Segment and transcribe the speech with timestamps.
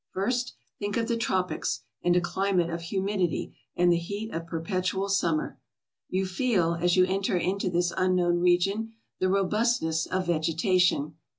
[0.09, 5.09] First, think of the tropics and a climate of humidity and the heat of perpetual
[5.09, 5.59] summer.
[6.09, 11.17] You feel, as you enter into this unknown region, the robustness of vegetation.